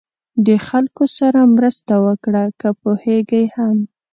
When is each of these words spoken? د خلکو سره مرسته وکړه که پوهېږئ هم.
د 0.45 0.47
خلکو 0.67 1.03
سره 1.17 1.39
مرسته 1.55 1.93
وکړه 2.05 2.43
که 2.59 2.69
پوهېږئ 2.81 3.45
هم. 3.55 3.77